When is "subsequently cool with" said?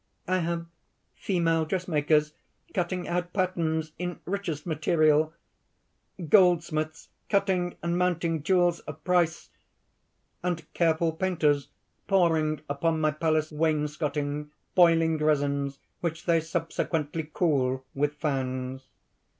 16.41-18.15